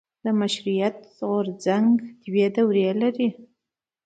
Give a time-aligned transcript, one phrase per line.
[0.23, 0.97] د مشروطیت
[1.27, 1.91] غورځنګ
[2.23, 3.29] دوه دورې لري.